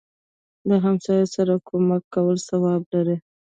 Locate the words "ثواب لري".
2.47-3.17